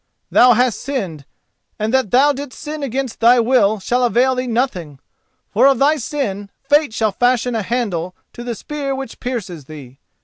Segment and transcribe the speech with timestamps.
[0.31, 1.25] Thou hast sinned,
[1.77, 4.97] and that thou didst sin against thy will shall avail thee nothing,
[5.51, 9.99] for of thy sin fate shall fashion a handle to the spear which pierces thee.